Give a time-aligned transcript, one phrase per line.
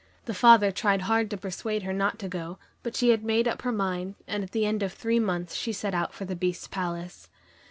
[0.25, 3.61] The father tried hard to persuade her not to go, but she had made up
[3.61, 6.35] her mind, and at the end of the three months she set out for the
[6.35, 7.29] Beast's palace.